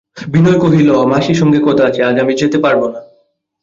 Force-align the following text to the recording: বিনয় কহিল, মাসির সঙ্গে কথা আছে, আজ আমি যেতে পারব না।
বিনয় 0.27 0.59
কহিল, 0.59 0.89
মাসির 1.05 1.37
সঙ্গে 1.37 1.59
কথা 1.59 1.83
আছে, 1.85 1.99
আজ 2.03 2.15
আমি 2.19 2.33
যেতে 2.35 2.57
পারব 2.57 2.81
না। 2.93 2.99